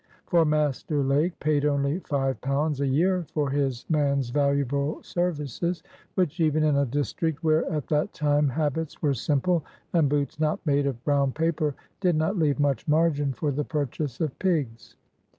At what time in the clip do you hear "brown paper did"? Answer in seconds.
11.03-12.15